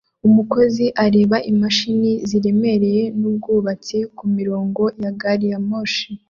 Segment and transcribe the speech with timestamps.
[0.27, 6.07] Umukozi areba imashini ziremereye nubwubatsi kumirongo ya gari ya moshi